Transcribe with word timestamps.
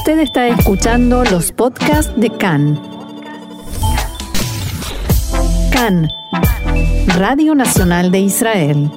Usted 0.00 0.20
está 0.20 0.48
escuchando 0.48 1.24
los 1.24 1.52
podcasts 1.52 2.10
de 2.16 2.30
CAN. 2.30 2.80
CAN, 5.70 6.08
Radio 7.18 7.54
Nacional 7.54 8.10
de 8.10 8.20
Israel. 8.20 8.90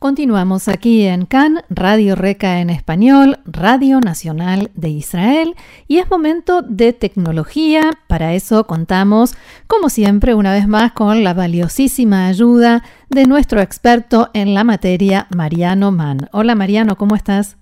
Continuamos 0.00 0.66
aquí 0.66 1.06
en 1.06 1.24
CAN, 1.24 1.62
Radio 1.70 2.16
Reca 2.16 2.58
en 2.58 2.68
español, 2.68 3.38
Radio 3.44 4.00
Nacional 4.00 4.72
de 4.74 4.88
Israel, 4.88 5.54
y 5.86 5.98
es 5.98 6.10
momento 6.10 6.60
de 6.62 6.92
tecnología. 6.92 7.92
Para 8.08 8.34
eso 8.34 8.66
contamos, 8.66 9.36
como 9.68 9.88
siempre, 9.88 10.34
una 10.34 10.52
vez 10.52 10.66
más 10.66 10.90
con 10.90 11.22
la 11.22 11.32
valiosísima 11.32 12.26
ayuda 12.26 12.82
de 13.08 13.26
nuestro 13.26 13.60
experto 13.60 14.30
en 14.34 14.52
la 14.52 14.64
materia, 14.64 15.28
Mariano 15.32 15.92
Mann. 15.92 16.28
Hola 16.32 16.56
Mariano, 16.56 16.96
¿cómo 16.96 17.14
estás? 17.14 17.59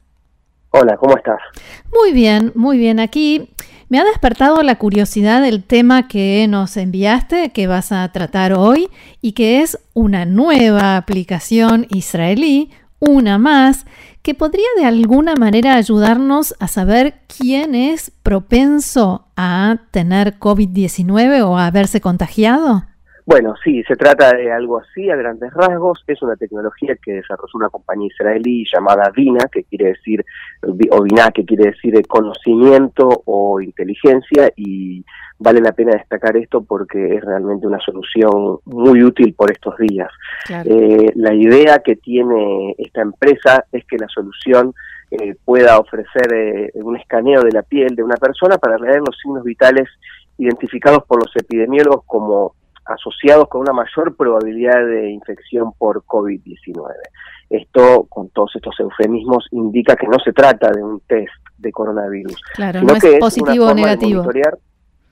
Hola, 0.70 0.96
¿cómo 0.98 1.16
estás? 1.16 1.38
Muy 1.92 2.12
bien, 2.12 2.52
muy 2.54 2.76
bien. 2.76 3.00
Aquí 3.00 3.50
me 3.88 3.98
ha 3.98 4.04
despertado 4.04 4.62
la 4.62 4.76
curiosidad 4.76 5.40
del 5.40 5.64
tema 5.64 6.08
que 6.08 6.46
nos 6.48 6.76
enviaste, 6.76 7.50
que 7.50 7.66
vas 7.66 7.90
a 7.90 8.06
tratar 8.12 8.52
hoy, 8.52 8.90
y 9.22 9.32
que 9.32 9.62
es 9.62 9.78
una 9.94 10.26
nueva 10.26 10.98
aplicación 10.98 11.86
israelí, 11.88 12.70
una 12.98 13.38
más, 13.38 13.86
que 14.22 14.34
podría 14.34 14.66
de 14.76 14.84
alguna 14.84 15.36
manera 15.36 15.76
ayudarnos 15.76 16.54
a 16.60 16.68
saber 16.68 17.22
quién 17.28 17.74
es 17.74 18.12
propenso 18.22 19.26
a 19.36 19.78
tener 19.90 20.38
COVID-19 20.38 21.44
o 21.44 21.56
a 21.56 21.66
haberse 21.66 22.02
contagiado. 22.02 22.87
Bueno, 23.28 23.54
sí, 23.62 23.82
se 23.86 23.94
trata 23.94 24.34
de 24.34 24.50
algo 24.50 24.78
así 24.78 25.10
a 25.10 25.14
grandes 25.14 25.52
rasgos. 25.52 26.02
Es 26.06 26.22
una 26.22 26.34
tecnología 26.34 26.96
que 26.96 27.12
desarrolló 27.12 27.52
una 27.56 27.68
compañía 27.68 28.06
israelí 28.06 28.64
llamada 28.72 29.10
Vina, 29.14 29.50
que 29.52 29.64
quiere 29.64 29.88
decir, 29.88 30.24
o 30.62 31.02
Vina, 31.02 31.30
que 31.30 31.44
quiere 31.44 31.72
decir 31.72 31.94
conocimiento 32.06 33.22
o 33.26 33.60
inteligencia, 33.60 34.50
y 34.56 35.04
vale 35.38 35.60
la 35.60 35.72
pena 35.72 35.92
destacar 35.92 36.38
esto 36.38 36.62
porque 36.62 37.16
es 37.16 37.22
realmente 37.22 37.66
una 37.66 37.80
solución 37.80 38.60
muy 38.64 39.02
útil 39.02 39.34
por 39.34 39.52
estos 39.52 39.76
días. 39.76 40.10
Eh, 40.64 41.12
la 41.14 41.34
idea 41.34 41.80
que 41.80 41.96
tiene 41.96 42.74
esta 42.78 43.02
empresa 43.02 43.66
es 43.70 43.84
que 43.84 43.98
la 43.98 44.08
solución 44.08 44.72
eh, 45.10 45.36
pueda 45.44 45.78
ofrecer 45.78 46.32
eh, 46.32 46.70
un 46.76 46.96
escaneo 46.96 47.42
de 47.42 47.52
la 47.52 47.62
piel 47.62 47.94
de 47.94 48.02
una 48.02 48.16
persona 48.16 48.56
para 48.56 48.78
leer 48.78 49.00
los 49.00 49.18
signos 49.22 49.44
vitales 49.44 49.86
identificados 50.38 51.04
por 51.04 51.18
los 51.18 51.36
epidemiólogos 51.36 52.04
como 52.06 52.54
asociados 52.88 53.48
con 53.48 53.62
una 53.62 53.72
mayor 53.72 54.16
probabilidad 54.16 54.84
de 54.86 55.10
infección 55.10 55.72
por 55.78 56.04
COVID-19. 56.04 56.92
Esto, 57.50 58.06
con 58.08 58.28
todos 58.30 58.52
estos 58.56 58.78
eufemismos, 58.80 59.46
indica 59.52 59.96
que 59.96 60.06
no 60.06 60.18
se 60.18 60.32
trata 60.32 60.70
de 60.70 60.82
un 60.82 61.00
test 61.06 61.32
de 61.56 61.72
coronavirus. 61.72 62.40
Claro, 62.54 62.82
no 62.82 62.94
es 62.94 63.04
positivo 63.18 63.66
o 63.66 63.74
negativo. 63.74 64.24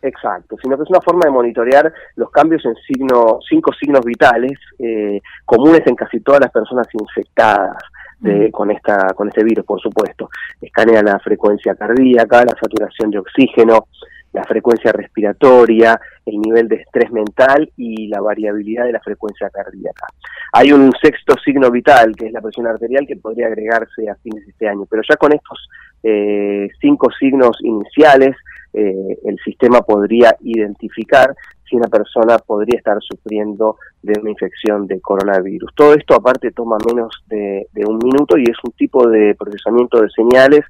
Exacto, 0.03 0.57
sino 0.63 0.77
que 0.77 0.85
es 0.85 0.91
una 0.91 1.01
forma 1.01 1.23
de 1.25 1.31
monitorear 1.31 1.93
los 2.17 2.31
cambios 2.31 2.65
en 2.65 2.75
signo, 2.77 3.39
cinco 3.49 3.73
signos 3.73 4.05
vitales 4.05 4.53
eh, 4.79 5.21
comunes 5.45 5.81
en 5.87 5.97
casi 5.97 6.21
todas 6.21 6.41
las 6.41 6.51
personas 6.51 6.87
infectadas. 6.93 7.77
De, 8.19 8.51
con 8.51 8.71
esta 8.71 9.13
con 9.13 9.29
este 9.29 9.45
virus, 9.45 9.67
por 9.67 9.79
supuesto. 9.79 10.31
Escanea 10.63 11.03
la 11.03 11.19
frecuencia 11.19 11.75
cardíaca, 11.75 12.47
la 12.47 12.57
saturación 12.59 13.11
de 13.11 13.19
oxígeno, 13.19 13.89
la 14.37 14.45
frecuencia 14.45 14.93
respiratoria, 14.93 15.99
el 16.27 16.39
nivel 16.39 16.69
de 16.69 16.77
estrés 16.77 17.11
mental 17.11 17.73
y 17.75 18.07
la 18.09 18.21
variabilidad 18.21 18.85
de 18.85 18.93
la 18.93 19.01
frecuencia 19.01 19.49
cardíaca. 19.49 20.07
Hay 20.53 20.73
un 20.73 20.93
sexto 21.01 21.35
signo 21.43 21.71
vital, 21.71 22.15
que 22.15 22.27
es 22.27 22.33
la 22.33 22.43
presión 22.43 22.67
arterial, 22.67 23.07
que 23.07 23.17
podría 23.17 23.47
agregarse 23.47 24.11
a 24.11 24.15
fines 24.17 24.45
de 24.45 24.51
este 24.51 24.69
año, 24.69 24.85
pero 24.91 25.03
ya 25.09 25.17
con 25.17 25.33
estos 25.33 25.69
eh, 26.03 26.69
cinco 26.79 27.09
signos 27.19 27.57
iniciales, 27.63 28.37
eh, 28.75 29.17
el 29.25 29.39
sistema 29.43 29.81
podría 29.81 30.37
identificar 30.41 31.35
si 31.67 31.75
una 31.75 31.89
persona 31.89 32.37
podría 32.37 32.77
estar 32.77 32.99
sufriendo 33.01 33.79
de 34.03 34.21
una 34.21 34.31
infección 34.31 34.87
de 34.87 35.01
coronavirus. 35.01 35.71
Todo 35.75 35.95
esto 35.95 36.15
aparte 36.15 36.51
toma 36.51 36.77
menos 36.87 37.25
de 37.27 37.67
un 37.87 37.99
minuto 38.05 38.37
y 38.37 38.43
es 38.43 38.59
un 38.63 38.73
tipo 38.73 39.09
de 39.09 39.35
procesamiento 39.35 40.03
de 40.03 40.11
señales 40.11 40.61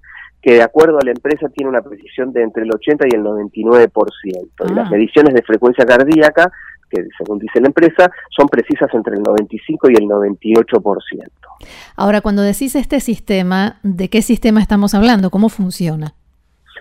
que 0.43 0.55
de 0.55 0.63
acuerdo 0.63 0.99
a 0.99 1.05
la 1.05 1.11
empresa 1.11 1.49
tiene 1.49 1.71
una 1.71 1.83
precisión 1.83 2.33
de 2.33 2.43
entre 2.43 2.65
el 2.65 2.73
80 2.73 3.07
y 3.09 3.15
el 3.15 3.23
99%. 3.23 3.91
Y 4.25 4.75
las 4.75 4.87
ah. 4.87 4.91
mediciones 4.91 5.35
de 5.35 5.43
frecuencia 5.43 5.85
cardíaca, 5.85 6.51
que 6.91 7.05
según 7.19 7.39
dice 7.39 7.61
la 7.61 7.69
empresa, 7.69 8.11
son 8.37 8.49
precisas 8.49 8.93
entre 8.95 9.17
el 9.17 9.23
95 9.23 9.91
y 9.91 9.95
el 9.95 10.05
98%. 10.05 11.31
Ahora, 11.97 12.21
cuando 12.21 12.43
decís 12.43 12.77
este 12.77 13.01
sistema, 13.01 13.79
¿de 13.83 14.09
qué 14.09 14.23
sistema 14.23 14.61
estamos 14.61 14.95
hablando? 14.95 15.31
¿Cómo 15.31 15.49
funciona? 15.49 16.15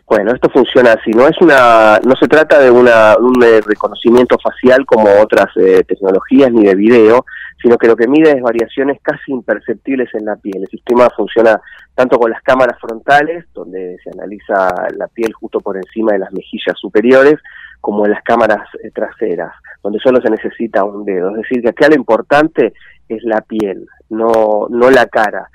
Bueno, 0.07 0.33
esto 0.33 0.49
funciona 0.49 0.93
así, 0.93 1.09
no 1.11 1.27
es 1.27 1.35
una, 1.41 1.99
no 2.05 2.15
se 2.15 2.27
trata 2.27 2.59
de 2.59 2.69
una, 2.69 3.15
un 3.17 3.43
eh, 3.43 3.59
reconocimiento 3.65 4.37
facial 4.37 4.85
como 4.85 5.09
otras 5.19 5.47
eh, 5.55 5.83
tecnologías 5.83 6.51
ni 6.51 6.63
de 6.63 6.75
video, 6.75 7.25
sino 7.59 7.75
que 7.79 7.87
lo 7.87 7.95
que 7.95 8.07
mide 8.07 8.29
es 8.31 8.41
variaciones 8.41 8.99
casi 9.01 9.31
imperceptibles 9.31 10.13
en 10.13 10.25
la 10.25 10.35
piel. 10.35 10.61
El 10.61 10.69
sistema 10.69 11.09
funciona 11.09 11.59
tanto 11.95 12.19
con 12.19 12.29
las 12.29 12.41
cámaras 12.43 12.79
frontales, 12.79 13.45
donde 13.55 13.97
se 14.03 14.11
analiza 14.11 14.75
la 14.95 15.07
piel 15.07 15.33
justo 15.33 15.59
por 15.59 15.75
encima 15.75 16.11
de 16.11 16.19
las 16.19 16.31
mejillas 16.33 16.77
superiores, 16.79 17.35
como 17.81 18.05
en 18.05 18.11
las 18.11 18.21
cámaras 18.21 18.67
eh, 18.83 18.91
traseras, 18.93 19.53
donde 19.81 19.97
solo 19.99 20.21
se 20.21 20.29
necesita 20.29 20.83
un 20.83 21.03
dedo. 21.03 21.31
Es 21.31 21.37
decir, 21.37 21.63
que 21.63 21.69
acá 21.69 21.87
lo 21.89 21.95
importante 21.95 22.73
es 23.09 23.23
la 23.23 23.41
piel, 23.41 23.87
no, 24.09 24.67
no 24.69 24.91
la 24.91 25.07
cara. 25.07 25.49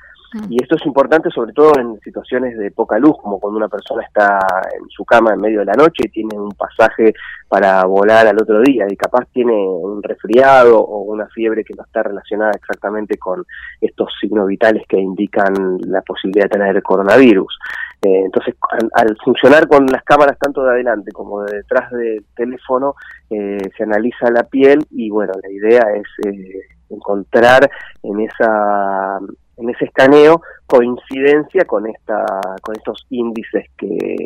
Y 0.49 0.63
esto 0.63 0.77
es 0.77 0.87
importante 0.87 1.31
sobre 1.31 1.53
todo 1.53 1.79
en 1.79 1.99
situaciones 2.01 2.57
de 2.57 2.71
poca 2.71 2.99
luz, 2.99 3.17
como 3.21 3.41
cuando 3.41 3.59
una 3.59 3.69
persona 3.69 4.03
está 4.05 4.39
en 4.79 4.89
su 4.89 5.05
cama 5.05 5.33
en 5.33 5.41
medio 5.41 5.61
de 5.61 5.65
la 5.67 5.75
noche 5.75 6.05
y 6.05 6.09
tiene 6.11 6.39
un 6.39 6.53
pasaje 6.53 7.13
para 7.49 7.85
volar 7.85 8.27
al 8.27 8.41
otro 8.41 8.61
día 8.61 8.87
y 8.89 8.97
capaz 8.97 9.27
tiene 9.33 9.53
un 9.53 10.03
resfriado 10.03 10.81
o 10.81 11.03
una 11.03 11.27
fiebre 11.29 11.65
que 11.65 11.75
no 11.75 11.83
está 11.83 12.03
relacionada 12.03 12.53
exactamente 12.53 13.19
con 13.19 13.45
estos 13.81 14.13
signos 14.21 14.47
vitales 14.47 14.85
que 14.89 14.99
indican 14.99 15.79
la 15.87 16.03
posibilidad 16.03 16.45
de 16.45 16.51
tener 16.51 16.83
coronavirus. 16.83 17.59
Eh, 18.03 18.23
entonces, 18.25 18.55
al, 18.95 19.17
funcionar 19.23 19.69
con 19.69 19.87
las 19.87 20.03
cámaras 20.05 20.39
tanto 20.39 20.62
de 20.62 20.71
adelante 20.71 21.12
como 21.12 21.43
de 21.43 21.57
detrás 21.59 21.91
del 21.91 22.25
teléfono, 22.35 22.95
eh, 23.29 23.59
se 23.77 23.83
analiza 23.83 24.31
la 24.31 24.45
piel 24.45 24.87
y 24.91 25.11
bueno, 25.11 25.33
la 25.43 25.51
idea 25.51 25.83
es 25.95 26.27
eh, 26.27 26.62
encontrar 26.89 27.71
en 28.03 28.21
esa 28.21 29.19
en 29.60 29.71
ese 29.71 29.84
escaneo 29.84 30.43
coincidencia 30.66 31.65
con 31.65 31.87
esta 31.87 32.25
con 32.62 32.76
estos 32.76 33.06
índices 33.10 33.66
que, 33.76 34.16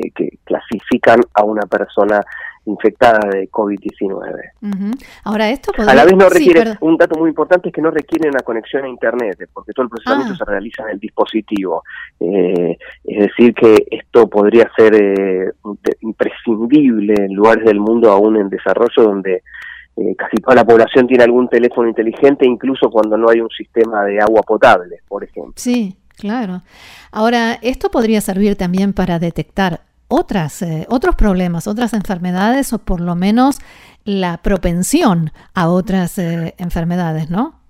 clasifican 0.45 1.21
a 1.33 1.43
una 1.43 1.63
persona 1.63 2.21
infectada 2.67 3.29
de 3.31 3.51
COVID-19. 3.51 4.97
Ahora 5.25 5.51
esto 5.51 5.73
a 5.77 5.95
la 5.95 6.05
vez 6.05 6.15
no 6.15 6.29
requiere 6.29 6.77
un 6.81 6.97
dato 6.97 7.19
muy 7.19 7.31
importante 7.31 7.69
es 7.69 7.75
que 7.75 7.83
no 7.83 7.91
requiere 7.91 8.29
una 8.29 8.41
conexión 8.41 8.85
a 8.85 8.89
internet 8.89 9.49
porque 9.53 9.73
todo 9.73 9.85
el 9.85 9.91
procesamiento 9.91 10.35
ah. 10.35 10.37
se 10.37 10.45
realiza 10.45 10.83
en 10.85 10.91
el 10.91 10.99
dispositivo 10.99 11.83
eh, 12.21 12.77
es 13.05 13.19
decir 13.19 13.55
que 13.55 13.87
esto 13.91 14.29
podría 14.29 14.71
ser 14.77 14.95
eh, 14.95 15.53
imprescindible 16.01 17.15
en 17.19 17.35
lugares 17.35 17.65
del 17.65 17.81
mundo 17.81 18.11
aún 18.11 18.37
en 18.37 18.49
desarrollo 18.49 19.03
donde 19.03 19.43
eh, 19.97 20.15
casi 20.17 20.37
toda 20.39 20.57
la 20.57 20.65
población 20.65 21.07
tiene 21.07 21.25
algún 21.25 21.49
teléfono 21.49 21.89
inteligente, 21.89 22.47
incluso 22.47 22.91
cuando 22.91 23.17
no 23.17 23.29
hay 23.31 23.41
un 23.41 23.51
sistema 23.51 24.05
de 24.05 24.21
agua 24.21 24.43
potable, 24.43 25.01
por 25.07 25.23
ejemplo. 25.23 25.55
Sí, 25.57 25.97
claro. 26.17 26.63
Ahora, 27.13 27.59
esto 27.63 27.91
podría 27.91 28.21
servir 28.21 28.57
también 28.57 28.93
para 28.93 29.19
detectar 29.19 29.83
otras, 30.09 30.63
eh, 30.63 30.87
otros 30.91 31.15
problemas, 31.17 31.67
otras 31.67 31.93
enfermedades 31.95 32.73
o 32.73 32.79
por 32.79 33.01
lo 33.01 33.15
menos 33.15 33.59
la 34.05 34.39
propensión 34.39 35.31
a 35.55 35.69
otras 35.69 36.19
eh, 36.19 36.55
enfermedades, 36.59 37.31
¿no? 37.31 37.61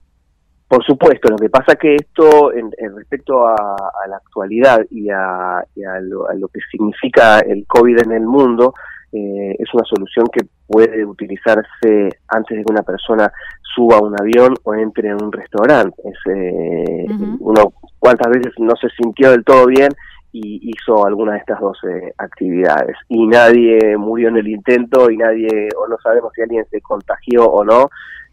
Por 0.66 0.84
supuesto, 0.84 1.28
lo 1.28 1.36
que 1.36 1.50
pasa 1.50 1.76
que 1.76 1.94
esto, 1.94 2.52
en, 2.52 2.72
respecto 2.96 3.46
a, 3.46 3.76
la 4.08 4.16
actualidad 4.16 4.80
y, 4.90 5.08
a, 5.10 5.62
lo, 6.00 6.28
a, 6.28 6.34
lo, 6.34 6.48
que 6.48 6.60
significa 6.70 7.38
el 7.40 7.66
COVID 7.66 8.00
en 8.00 8.12
el 8.12 8.22
mundo, 8.26 8.74
eh, 9.12 9.54
es 9.58 9.72
una 9.72 9.84
solución 9.84 10.26
que 10.32 10.46
puede 10.66 11.04
utilizarse 11.04 12.08
antes 12.28 12.58
de 12.58 12.64
que 12.64 12.72
una 12.72 12.82
persona 12.82 13.30
suba 13.74 13.96
a 13.96 14.02
un 14.02 14.14
avión 14.18 14.54
o 14.62 14.74
entre 14.74 15.08
en 15.08 15.22
un 15.22 15.32
restaurante. 15.32 16.00
Es, 16.04 16.18
eh, 16.34 17.06
Uno 17.40 17.72
cuántas 17.98 18.30
veces 18.32 18.52
no 18.58 18.74
se 18.76 18.88
sintió 18.90 19.30
del 19.30 19.44
todo 19.44 19.66
bien 19.66 19.90
y 20.32 20.70
hizo 20.70 21.06
alguna 21.06 21.34
de 21.34 21.38
estas 21.38 21.60
dos 21.60 21.78
eh, 21.84 22.12
actividades. 22.18 22.96
Y 23.08 23.26
nadie 23.26 23.96
murió 23.96 24.28
en 24.28 24.36
el 24.36 24.48
intento 24.48 25.10
y 25.10 25.16
nadie, 25.16 25.68
o 25.76 25.86
no 25.88 25.96
sabemos 26.02 26.32
si 26.34 26.42
alguien 26.42 26.66
se 26.70 26.80
contagió 26.80 27.44
o 27.44 27.64
no, 27.64 27.88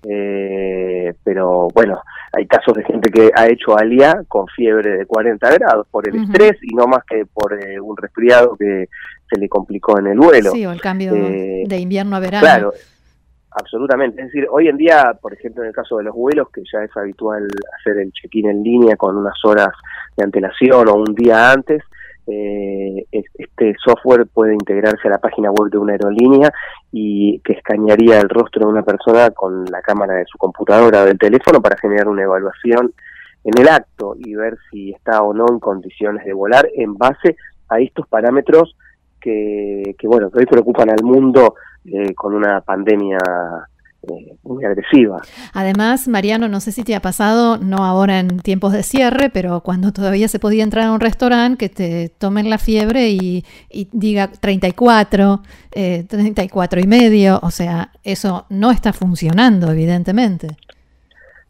eh, 0.10 1.14
pero 1.24 1.68
bueno, 1.76 2.02
hay 2.34 2.48
casos 2.48 2.74
de 2.74 2.84
gente 2.84 3.12
que 3.12 3.30
ha 3.36 3.48
hecho 3.48 3.78
alia 3.78 4.24
con 4.28 4.48
fiebre 4.48 4.98
de 4.98 5.06
40 5.06 5.52
grados 5.52 5.88
por 5.92 6.08
el 6.10 6.24
estrés 6.24 6.54
y 6.64 6.74
no 6.76 6.88
más 6.88 7.04
que 7.06 7.26
por 7.26 7.54
eh, 7.54 7.80
un 7.80 7.96
resfriado 7.96 8.56
que 8.56 8.88
se 9.32 9.40
le 9.40 9.48
complicó 9.48 10.00
en 10.00 10.08
el 10.08 10.18
vuelo. 10.18 10.52
Sí, 10.52 10.66
o 10.66 10.72
el 10.72 10.82
cambio 10.82 11.16
eh, 11.16 11.64
de 11.66 11.78
invierno 11.78 12.16
a 12.16 12.20
verano. 12.20 12.42
Claro, 12.42 12.74
absolutamente. 13.52 14.22
Es 14.22 14.28
decir, 14.28 14.48
hoy 14.52 14.68
en 14.68 14.78
día, 14.78 15.18
por 15.22 15.34
ejemplo, 15.34 15.64
en 15.64 15.70
el 15.70 15.76
caso 15.76 15.98
de 15.98 16.04
los 16.04 16.16
vuelos, 16.16 16.50
que 16.52 16.62
ya 16.72 16.84
es 16.84 16.96
habitual 16.96 17.48
hacer 17.80 17.98
el 17.98 18.12
check-in 18.12 18.50
en 18.50 18.64
línea 18.64 18.96
con 18.98 19.16
unas 19.16 19.38
horas 19.46 19.70
de 20.18 20.24
antelación 20.24 20.90
o 20.90 20.96
un 20.96 21.16
día 21.16 21.52
antes, 21.52 21.82
eh, 22.28 23.06
este 23.12 23.76
software 23.84 24.28
puede 24.28 24.54
integrarse 24.54 25.08
a 25.08 25.12
la 25.12 25.18
página 25.18 25.50
web 25.52 25.72
de 25.72 25.78
una 25.78 25.94
aerolínea 25.94 26.52
y 26.92 27.40
que 27.40 27.54
escanearía 27.54 28.20
el 28.20 28.30
rostro 28.30 28.66
de 28.66 28.72
una 28.72 28.84
persona 28.84 29.32
con 29.32 29.66
la 29.66 29.82
cámara 29.82 30.16
de 30.16 30.26
su 30.26 30.38
computadora 30.38 31.02
o 31.02 31.06
del 31.06 31.18
teléfono 31.18 31.62
para 31.62 31.78
generar 31.78 32.08
una 32.08 32.24
evaluación 32.24 32.94
en 33.44 33.60
el 33.60 33.68
acto 33.68 34.16
y 34.18 34.36
ver 34.36 34.58
si 34.70 34.92
está 34.92 35.24
o 35.24 35.34
no 35.34 35.46
en 35.50 35.60
condiciones 35.60 36.24
de 36.26 36.34
volar 36.34 36.70
en 36.76 36.96
base 36.96 37.36
a 37.70 37.80
estos 37.80 38.08
parámetros 38.08 38.76
que, 39.22 39.96
bueno, 40.04 40.30
que 40.30 40.40
hoy 40.40 40.46
preocupan 40.46 40.90
al 40.90 41.04
mundo 41.04 41.56
eh, 41.86 42.14
con 42.14 42.34
una 42.34 42.62
pandemia 42.62 43.20
eh, 44.04 44.36
muy 44.44 44.66
agresiva. 44.66 45.22
Además, 45.54 46.08
Mariano, 46.08 46.48
no 46.48 46.60
sé 46.60 46.72
si 46.72 46.84
te 46.84 46.96
ha 46.96 47.02
pasado, 47.02 47.58
no 47.58 47.78
ahora 47.78 48.20
en 48.20 48.40
tiempos 48.40 48.74
de 48.74 48.82
cierre, 48.82 49.30
pero 49.30 49.62
cuando 49.62 49.94
todavía 49.94 50.28
se 50.28 50.40
podía 50.40 50.64
entrar 50.64 50.88
a 50.88 50.92
un 50.92 51.00
restaurante, 51.00 51.58
que 51.58 51.70
te 51.70 52.10
tomen 52.10 52.50
la 52.50 52.58
fiebre 52.58 53.10
y, 53.10 53.46
diga 53.92 54.28
34, 54.28 55.42
eh, 55.76 56.06
34 56.10 56.80
y 56.82 56.88
medio, 56.88 57.40
o 57.44 57.52
sea, 57.52 57.92
eso 58.04 58.48
no 58.50 58.72
está 58.72 58.92
funcionando, 58.92 59.72
evidentemente. 59.72 60.48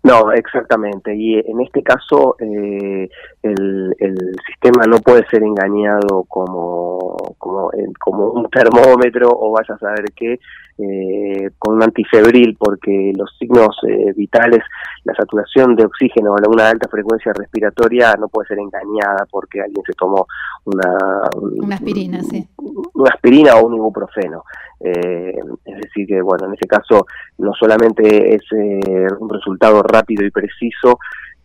No, 0.04 0.32
exactamente. 0.32 1.16
Y 1.16 1.36
en 1.36 1.62
este 1.62 1.84
caso 1.84 2.36
eh, 2.40 3.10
el, 3.44 3.96
el, 4.00 4.18
sistema 4.46 4.86
no 4.88 4.98
puede 5.00 5.26
ser 5.30 5.44
engañado 5.44 6.24
como, 6.28 7.36
como, 7.38 7.72
como 8.00 8.32
un 8.32 8.50
termómetro 8.50 9.30
o 9.30 9.52
vaya 9.52 9.74
a 9.74 9.80
saber 9.80 10.06
qué, 10.16 10.40
eh, 10.78 11.50
con 11.60 11.76
un 11.76 11.84
antifebril 11.84 12.56
porque 12.58 13.12
los 13.16 13.36
signos 13.38 13.76
eh, 13.88 14.14
vitales, 14.16 14.64
la 15.04 15.14
saturación 15.16 15.76
de 15.76 15.86
oxígeno 15.86 16.34
o 16.34 16.50
una 16.50 16.70
alta 16.70 16.90
frecuencia 16.90 17.34
respiratoria 17.34 18.16
no 18.20 18.28
puede 18.30 18.48
ser 18.48 18.60
engañada 18.60 19.26
porque 19.30 19.62
alguien 19.62 19.84
se 19.86 19.94
tomó 19.94 20.28
una, 20.66 21.30
una 21.34 21.76
aspirina, 21.76 22.22
sí. 22.24 22.48
Una 22.58 23.12
aspirina 23.14 23.56
o 23.56 23.68
un 23.68 23.76
ibuprofeno. 23.76 24.44
Eh, 24.84 25.36
es 25.66 25.76
decir, 25.76 26.08
que 26.08 26.22
bueno, 26.22 26.48
en 26.48 26.54
ese 26.54 26.66
caso 26.68 27.06
no 27.38 27.54
solamente 27.54 28.36
es 28.36 28.42
eh, 28.52 29.08
un 29.20 29.30
resultado 29.30 29.84
rápido 29.84 30.26
y 30.26 30.32
preciso, 30.32 30.98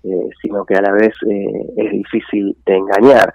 eh, 0.07 0.31
sino 0.41 0.65
que 0.65 0.75
a 0.75 0.83
la 0.83 0.93
vez 0.93 1.15
es 1.77 1.91
difícil 1.93 2.57
de 2.65 2.77
engañar. 2.77 3.33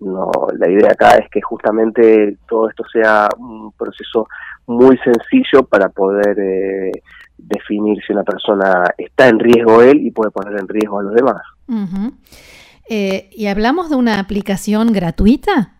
no, 0.00 0.30
la 0.58 0.68
idea 0.68 0.92
acá 0.92 1.16
es 1.16 1.28
que 1.30 1.40
justamente 1.40 2.36
todo 2.48 2.68
esto 2.68 2.84
sea 2.92 3.28
un 3.38 3.72
proceso 3.72 4.26
muy 4.66 4.98
sencillo 4.98 5.62
para 5.64 5.88
poder 5.88 6.92
definir 7.38 8.02
si 8.04 8.12
una 8.12 8.24
persona 8.24 8.84
está 8.98 9.28
en 9.28 9.38
riesgo 9.38 9.82
él 9.82 10.06
y 10.06 10.10
puede 10.10 10.30
poner 10.30 10.58
en 10.58 10.68
riesgo 10.68 10.98
a 10.98 11.02
los 11.04 11.14
demás. 11.14 11.42
¿Y 12.88 13.46
hablamos 13.46 13.90
de 13.90 13.96
una 13.96 14.18
aplicación 14.18 14.92
gratuita? 14.92 15.77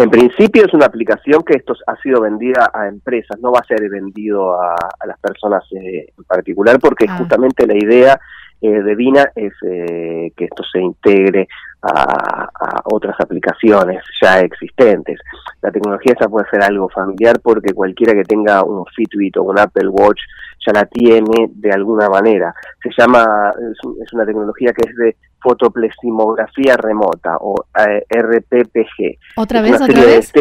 En 0.00 0.08
principio 0.08 0.64
es 0.64 0.72
una 0.72 0.86
aplicación 0.86 1.42
que 1.42 1.58
esto 1.58 1.74
ha 1.86 1.94
sido 1.96 2.22
vendida 2.22 2.70
a 2.72 2.88
empresas, 2.88 3.38
no 3.38 3.52
va 3.52 3.60
a 3.60 3.66
ser 3.66 3.86
vendido 3.90 4.58
a, 4.58 4.74
las 5.06 5.20
personas 5.20 5.62
eh, 5.72 6.06
en 6.16 6.24
particular, 6.24 6.78
porque 6.80 7.04
ah. 7.06 7.18
justamente 7.18 7.66
la 7.66 7.74
idea 7.74 8.18
eh, 8.62 8.80
de 8.82 8.94
Vina 8.94 9.30
es 9.34 9.52
eh, 9.62 10.32
que 10.34 10.44
esto 10.44 10.62
se 10.72 10.80
integre 10.80 11.48
a, 11.82 12.48
otras 12.84 13.14
aplicaciones 13.20 14.02
ya 14.22 14.40
existentes. 14.40 15.20
La 15.60 15.70
tecnología 15.70 16.14
esa 16.18 16.30
puede 16.30 16.48
ser 16.48 16.62
algo 16.62 16.88
familiar 16.88 17.38
porque 17.42 17.74
cualquiera 17.74 18.14
que 18.14 18.24
tenga 18.24 18.64
un 18.64 18.86
Fitbit 18.96 19.36
o 19.36 19.42
un 19.42 19.58
Apple 19.58 19.88
Watch 19.88 20.20
ya 20.66 20.72
la 20.72 20.86
tiene 20.86 21.50
de 21.50 21.72
alguna 21.72 22.08
manera. 22.08 22.54
Se 22.82 22.88
llama, 22.96 23.52
es, 23.70 24.12
una 24.14 24.24
tecnología 24.24 24.72
que 24.72 24.88
es 24.88 24.96
de 24.96 25.16
fotoplesimografía 25.42 26.76
remota 26.76 27.36
o 27.40 27.54
RPPG. 27.74 29.18
¿Otra 29.36 29.62
vez? 29.62 29.80
¿Otra 29.80 30.04
vez? 30.04 30.32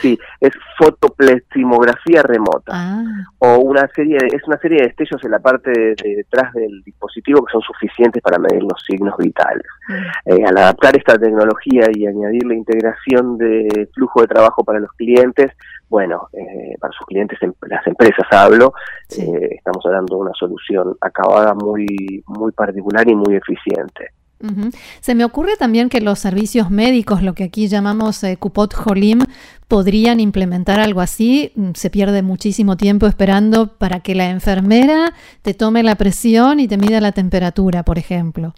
Sí, 0.00 0.18
es 0.40 0.52
fotoplastimografía 0.78 2.22
remota. 2.22 2.72
Ah. 2.72 3.04
O 3.38 3.58
una 3.58 3.86
serie, 3.94 4.16
es 4.32 4.42
una 4.46 4.56
serie 4.58 4.78
de 4.78 4.86
destellos 4.86 5.22
en 5.22 5.30
la 5.30 5.38
parte 5.38 5.70
de, 5.70 5.94
detrás 6.16 6.52
del 6.54 6.82
dispositivo 6.82 7.44
que 7.44 7.52
son 7.52 7.60
suficientes 7.60 8.22
para 8.22 8.38
medir 8.38 8.62
los 8.62 8.82
signos 8.86 9.14
vitales. 9.18 9.66
Mm. 9.88 10.32
Eh, 10.32 10.44
al 10.46 10.56
adaptar 10.56 10.96
esta 10.96 11.18
tecnología 11.18 11.84
y 11.94 12.06
añadir 12.06 12.44
la 12.46 12.54
integración 12.54 13.36
de 13.36 13.88
flujo 13.94 14.22
de 14.22 14.28
trabajo 14.28 14.64
para 14.64 14.80
los 14.80 14.92
clientes, 14.92 15.52
bueno, 15.88 16.28
eh, 16.32 16.74
para 16.80 16.92
sus 16.94 17.06
clientes, 17.06 17.38
em, 17.42 17.52
las 17.68 17.86
empresas 17.86 18.26
hablo, 18.30 18.72
eh, 19.10 19.56
estamos 19.56 19.84
hablando 19.84 20.16
de 20.16 20.22
una 20.22 20.32
solución 20.32 20.96
acabada 21.02 21.52
muy, 21.54 22.24
muy 22.26 22.50
particular 22.52 23.06
y 23.06 23.14
muy 23.14 23.36
eficiente. 23.36 24.12
Se 25.00 25.14
me 25.14 25.24
ocurre 25.24 25.56
también 25.56 25.88
que 25.88 26.00
los 26.00 26.18
servicios 26.18 26.70
médicos, 26.70 27.22
lo 27.22 27.34
que 27.34 27.44
aquí 27.44 27.68
llamamos 27.68 28.22
eh, 28.24 28.36
Cupot 28.36 28.74
Jolim, 28.74 29.20
podrían 29.68 30.20
implementar 30.20 30.80
algo 30.80 31.00
así. 31.00 31.52
Mm, 31.54 31.72
se 31.74 31.90
pierde 31.90 32.22
muchísimo 32.22 32.76
tiempo 32.76 33.06
esperando 33.06 33.68
para 33.68 34.00
que 34.00 34.14
la 34.14 34.30
enfermera 34.30 35.12
te 35.42 35.54
tome 35.54 35.82
la 35.82 35.94
presión 35.94 36.60
y 36.60 36.68
te 36.68 36.76
mida 36.76 37.00
la 37.00 37.12
temperatura, 37.12 37.82
por 37.82 37.98
ejemplo. 37.98 38.54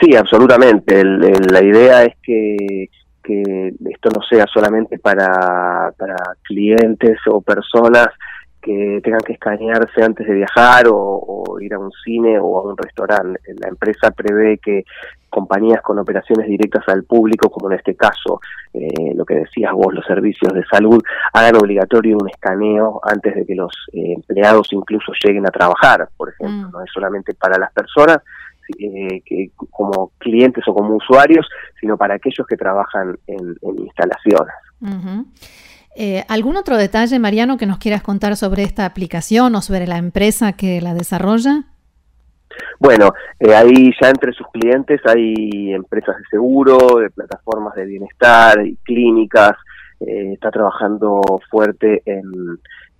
Sí, 0.00 0.14
absolutamente. 0.16 1.02
la 1.04 1.62
idea 1.62 2.04
es 2.04 2.14
que, 2.22 2.88
que 3.22 3.74
esto 3.90 4.10
no 4.14 4.22
sea 4.28 4.46
solamente 4.52 4.98
para, 4.98 5.92
para 5.96 6.16
clientes 6.44 7.18
o 7.26 7.40
personas 7.40 8.08
que 8.68 9.00
tengan 9.02 9.20
que 9.20 9.32
escanearse 9.32 10.02
antes 10.02 10.26
de 10.26 10.34
viajar 10.34 10.84
o, 10.92 11.56
ir 11.58 11.72
a 11.72 11.78
un 11.78 11.90
cine 12.04 12.38
o 12.38 12.58
a 12.58 12.62
un 12.64 12.76
restaurante. 12.76 13.40
La 13.58 13.68
empresa 13.68 14.10
prevé 14.10 14.58
que 14.58 14.84
compañías 15.30 15.80
con 15.80 15.98
operaciones 15.98 16.46
directas 16.46 16.84
al 16.88 17.04
público, 17.04 17.48
como 17.50 17.70
en 17.70 17.78
este 17.78 17.96
caso, 17.96 18.40
eh, 18.74 19.14
lo 19.14 19.24
que 19.24 19.36
decías 19.36 19.72
vos, 19.72 19.94
los 19.94 20.04
servicios 20.04 20.52
de 20.52 20.64
salud, 20.66 21.02
hagan 21.32 21.56
obligatorio 21.56 22.18
un 22.18 22.28
escaneo 22.28 23.00
antes 23.02 23.34
de 23.34 23.46
que 23.46 23.54
los 23.54 23.72
eh, 23.94 24.12
empleados 24.12 24.68
incluso 24.72 25.12
lleguen 25.24 25.46
a 25.46 25.50
trabajar, 25.50 26.06
por 26.16 26.28
ejemplo. 26.28 26.68
Mm. 26.68 26.72
No 26.72 26.82
es 26.82 26.90
solamente 26.92 27.34
para 27.34 27.58
las 27.58 27.72
personas, 27.72 28.18
eh, 28.78 29.22
que 29.24 29.50
como 29.70 30.12
clientes 30.18 30.62
o 30.68 30.74
como 30.74 30.94
usuarios, 30.94 31.48
sino 31.80 31.96
para 31.96 32.16
aquellos 32.16 32.46
que 32.46 32.56
trabajan 32.56 33.18
en, 33.26 33.56
instalaciones. 33.78 34.54
Eh, 36.00 36.24
¿Algún 36.28 36.56
otro 36.56 36.76
detalle, 36.76 37.18
Mariano, 37.18 37.56
que 37.56 37.66
nos 37.66 37.78
quieras 37.78 38.04
contar 38.04 38.36
sobre 38.36 38.62
esta 38.62 38.86
aplicación 38.86 39.52
o 39.56 39.60
sobre 39.60 39.88
la 39.88 39.98
empresa 39.98 40.52
que 40.52 40.80
la 40.80 40.94
desarrolla? 40.94 41.64
Bueno, 42.78 43.12
eh, 43.40 43.52
ahí 43.52 43.90
ya 44.00 44.08
entre 44.08 44.32
sus 44.32 44.46
clientes 44.52 45.00
hay 45.04 45.72
empresas 45.72 46.16
de 46.18 46.22
seguro, 46.30 47.00
de 47.00 47.10
plataformas 47.10 47.74
de 47.74 47.86
bienestar, 47.86 48.64
y 48.64 48.76
clínicas, 48.84 49.56
eh, 49.98 50.34
está 50.34 50.52
trabajando 50.52 51.20
fuerte 51.50 52.00
en, 52.06 52.30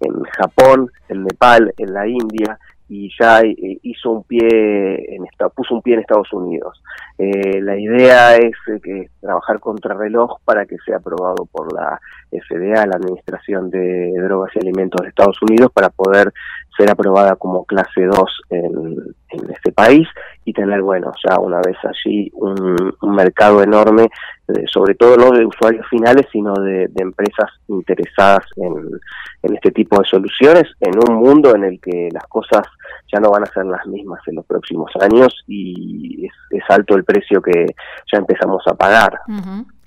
en 0.00 0.22
Japón, 0.36 0.90
en 1.08 1.22
Nepal, 1.22 1.72
en 1.76 1.94
la 1.94 2.08
India, 2.08 2.58
y 2.88 3.10
ya 3.20 3.40
eh, 3.40 3.78
hizo 3.82 4.10
un 4.10 4.24
pie 4.24 5.14
en 5.14 5.26
puso 5.54 5.74
un 5.74 5.82
pie 5.82 5.94
en 5.94 6.00
Estados 6.00 6.32
Unidos. 6.32 6.82
Eh, 7.18 7.60
la 7.60 7.78
idea 7.78 8.36
es 8.36 8.54
eh, 8.68 8.80
que 8.82 9.10
trabajar 9.20 9.60
contra 9.60 9.94
reloj 9.94 10.38
para 10.44 10.64
que 10.66 10.76
sea 10.84 10.96
aprobado 10.96 11.46
por 11.46 11.72
la 11.72 12.00
FDA, 12.30 12.86
la 12.86 12.96
Administración 12.96 13.70
de 13.70 14.12
Drogas 14.22 14.52
y 14.54 14.60
Alimentos 14.60 15.02
de 15.02 15.08
Estados 15.08 15.40
Unidos, 15.42 15.70
para 15.72 15.90
poder 15.90 16.32
ser 16.76 16.90
aprobada 16.90 17.36
como 17.36 17.64
clase 17.64 18.04
2 18.04 18.40
en, 18.50 18.96
en 19.30 19.50
este 19.50 19.72
país 19.72 20.08
y 20.44 20.52
tener, 20.52 20.82
bueno, 20.82 21.12
ya 21.26 21.38
una 21.38 21.60
vez 21.60 21.76
allí 21.84 22.30
un, 22.34 22.94
mercado 23.02 23.62
enorme, 23.62 24.08
sobre 24.72 24.94
todo 24.94 25.16
no 25.16 25.30
de 25.30 25.44
usuarios 25.44 25.86
finales, 25.88 26.26
sino 26.32 26.54
de, 26.54 26.88
empresas 26.96 27.50
interesadas 27.68 28.44
en, 28.56 28.74
en, 29.42 29.54
este 29.54 29.70
tipo 29.72 30.00
de 30.00 30.08
soluciones, 30.08 30.64
en 30.80 30.92
un 31.08 31.16
mundo 31.16 31.54
en 31.54 31.64
el 31.64 31.80
que 31.80 32.08
las 32.12 32.26
cosas 32.28 32.62
ya 33.12 33.20
no 33.20 33.30
van 33.30 33.42
a 33.42 33.52
ser 33.52 33.64
las 33.66 33.86
mismas 33.86 34.20
en 34.26 34.36
los 34.36 34.46
próximos 34.46 34.90
años 35.00 35.34
y 35.46 36.26
es, 36.26 36.62
alto 36.68 36.96
el 36.96 37.04
precio 37.04 37.40
que 37.40 37.66
ya 38.12 38.18
empezamos 38.18 38.62
a 38.66 38.74
pagar. 38.74 39.20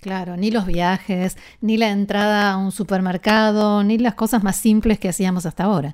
Claro, 0.01 0.35
ni 0.35 0.49
los 0.49 0.65
viajes, 0.65 1.37
ni 1.61 1.77
la 1.77 1.91
entrada 1.91 2.53
a 2.53 2.57
un 2.57 2.71
supermercado, 2.71 3.83
ni 3.83 3.99
las 3.99 4.15
cosas 4.15 4.43
más 4.43 4.55
simples 4.55 4.99
que 4.99 5.09
hacíamos 5.09 5.45
hasta 5.45 5.65
ahora. 5.65 5.93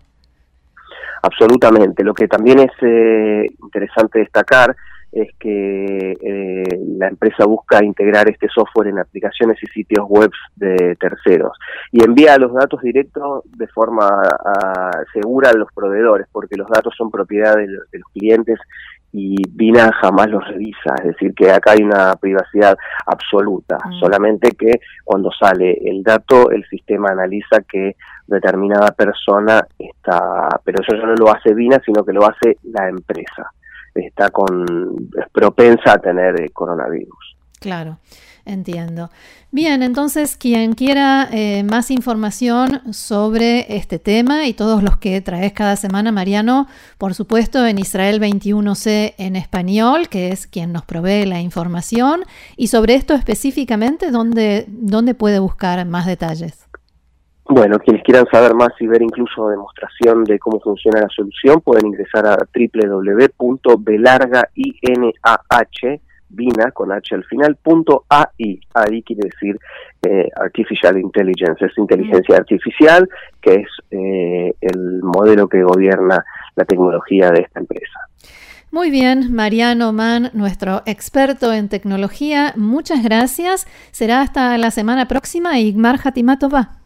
Absolutamente. 1.27 2.03
Lo 2.03 2.13
que 2.13 2.27
también 2.27 2.59
es 2.59 2.71
eh, 2.81 3.45
interesante 3.61 4.19
destacar 4.19 4.73
es 5.11 5.29
que 5.39 6.11
eh, 6.11 6.79
la 6.97 7.07
empresa 7.07 7.45
busca 7.45 7.83
integrar 7.83 8.29
este 8.29 8.47
software 8.47 8.87
en 8.87 8.99
aplicaciones 8.99 9.57
y 9.61 9.67
sitios 9.67 10.05
web 10.07 10.29
de 10.55 10.95
terceros 10.99 11.57
y 11.91 12.03
envía 12.03 12.37
los 12.37 12.53
datos 12.53 12.81
directos 12.81 13.43
de 13.45 13.67
forma 13.67 14.09
segura 15.13 15.49
a 15.49 15.53
los 15.53 15.69
proveedores, 15.73 16.27
porque 16.31 16.57
los 16.57 16.67
datos 16.67 16.93
son 16.97 17.09
propiedad 17.09 17.55
de 17.55 17.67
los 17.67 18.07
clientes 18.13 18.59
y 19.11 19.35
Vina 19.49 19.91
jamás 20.01 20.29
los 20.29 20.45
revisa, 20.47 20.93
es 20.99 21.07
decir, 21.07 21.33
que 21.33 21.49
acá 21.49 21.71
hay 21.71 21.83
una 21.83 22.15
privacidad 22.15 22.77
absoluta, 23.05 23.77
mm. 23.77 23.99
solamente 23.99 24.51
que 24.51 24.79
cuando 25.03 25.31
sale 25.31 25.79
el 25.85 26.03
dato 26.03 26.51
el 26.51 26.65
sistema 26.69 27.09
analiza 27.09 27.61
que 27.67 27.95
determinada 28.27 28.91
persona 28.91 29.65
está, 29.77 30.59
pero 30.63 30.81
eso 30.81 30.95
ya 30.95 31.05
no 31.05 31.15
lo 31.15 31.29
hace 31.29 31.53
Vina, 31.53 31.81
sino 31.85 32.03
que 32.03 32.13
lo 32.13 32.25
hace 32.25 32.57
la 32.63 32.89
empresa, 32.89 33.51
está 33.95 34.29
con 34.29 34.65
es 35.17 35.29
propensa 35.31 35.93
a 35.93 35.97
tener 35.97 36.51
coronavirus. 36.51 37.37
Claro. 37.59 37.97
Entiendo. 38.47 39.09
Bien, 39.51 39.83
entonces 39.83 40.37
quien 40.37 40.71
quiera 40.71 41.27
eh, 41.33 41.63
más 41.63 41.91
información 41.91 42.93
sobre 42.93 43.75
este 43.75 43.99
tema 43.99 44.47
y 44.47 44.53
todos 44.53 44.83
los 44.83 44.97
que 44.97 45.19
traes 45.19 45.51
cada 45.51 45.75
semana, 45.75 46.13
Mariano, 46.13 46.67
por 46.97 47.13
supuesto 47.13 47.65
en 47.65 47.77
Israel 47.77 48.21
21C 48.21 49.15
en 49.17 49.35
español, 49.35 50.07
que 50.07 50.29
es 50.29 50.47
quien 50.47 50.71
nos 50.71 50.85
provee 50.85 51.25
la 51.25 51.41
información, 51.41 52.23
y 52.55 52.67
sobre 52.67 52.95
esto 52.95 53.13
específicamente, 53.15 54.11
¿dónde, 54.11 54.63
dónde 54.69 55.13
puede 55.13 55.39
buscar 55.39 55.85
más 55.85 56.05
detalles? 56.05 56.66
Bueno, 57.49 57.79
quienes 57.79 58.03
quieran 58.03 58.27
saber 58.31 58.53
más 58.55 58.69
y 58.79 58.87
ver 58.87 59.01
incluso 59.01 59.47
demostración 59.47 60.25
de 60.25 60.37
cómo 60.37 60.59
funciona 60.59 60.99
la 61.01 61.07
solución, 61.09 61.61
pueden 61.61 61.87
ingresar 61.87 62.27
a 62.27 62.35
www.belargainah 62.35 64.41
Vina 66.29 66.71
con 66.71 66.91
H 66.91 67.15
al 67.15 67.23
final, 67.23 67.55
punto 67.55 68.03
AI. 68.09 68.59
AI 68.73 69.01
quiere 69.01 69.29
decir 69.29 69.57
eh, 70.05 70.29
Artificial 70.35 70.97
Intelligence, 70.97 71.65
es 71.65 71.77
inteligencia 71.77 72.35
mm. 72.35 72.39
artificial, 72.39 73.07
que 73.41 73.53
es 73.55 73.67
eh, 73.91 74.53
el 74.59 75.01
modelo 75.03 75.47
que 75.47 75.63
gobierna 75.63 76.25
la 76.55 76.65
tecnología 76.65 77.31
de 77.31 77.39
esta 77.41 77.61
empresa. 77.61 78.01
Muy 78.71 78.91
bien, 78.91 79.33
Mariano 79.33 79.93
Mann, 79.93 80.31
nuestro 80.33 80.81
experto 80.85 81.53
en 81.53 81.69
tecnología, 81.69 82.53
muchas 82.57 83.01
gracias. 83.01 83.65
Será 83.91 84.19
hasta 84.19 84.57
la 84.57 84.71
semana 84.71 85.07
próxima 85.07 85.59
y 85.59 85.71
Gmar 85.71 85.97
Hatimatova. 86.03 86.77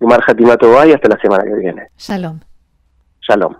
Gmar 0.00 0.20
Hatimatova 0.26 0.86
y 0.86 0.92
hasta 0.92 1.08
la 1.08 1.18
semana 1.20 1.44
que 1.44 1.54
viene. 1.54 1.88
Shalom. 1.96 2.40
Shalom. 3.20 3.54